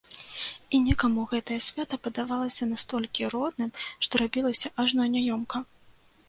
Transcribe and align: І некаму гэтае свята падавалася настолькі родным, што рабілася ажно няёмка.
І 0.75 0.77
некаму 0.85 1.25
гэтае 1.33 1.57
свята 1.65 1.99
падавалася 2.05 2.69
настолькі 2.71 3.29
родным, 3.35 3.71
што 4.07 4.13
рабілася 4.23 4.73
ажно 4.87 5.07
няёмка. 5.19 5.57